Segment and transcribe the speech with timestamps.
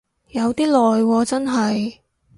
[0.29, 1.99] 有啲耐喎真係